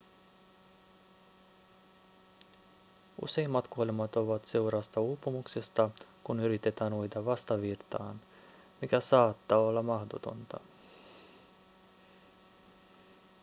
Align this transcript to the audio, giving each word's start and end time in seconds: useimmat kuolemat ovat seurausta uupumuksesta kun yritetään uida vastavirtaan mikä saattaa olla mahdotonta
useimmat 3.21 3.67
kuolemat 3.67 4.15
ovat 4.15 4.45
seurausta 4.47 4.99
uupumuksesta 5.01 5.89
kun 6.23 6.39
yritetään 6.39 6.93
uida 6.93 7.25
vastavirtaan 7.25 8.19
mikä 8.81 8.99
saattaa 8.99 9.57
olla 9.59 9.83
mahdotonta 9.83 10.59